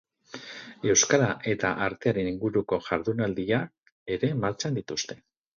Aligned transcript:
Euskara 0.93 1.27
eta 1.51 1.71
artearen 1.89 2.31
inguruko 2.31 2.81
jardunaldiak 2.89 3.95
ere 4.17 4.35
martxan 4.47 4.81
dituzte. 4.81 5.21